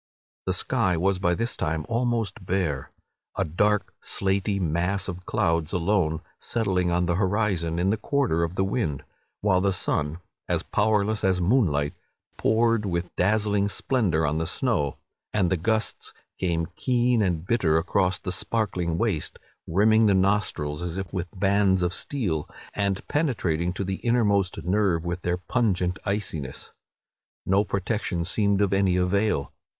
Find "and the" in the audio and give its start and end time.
15.35-15.55